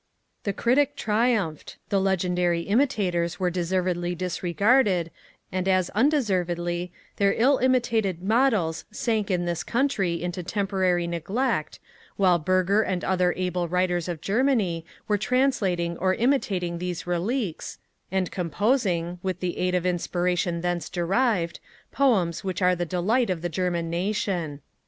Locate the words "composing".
18.31-19.19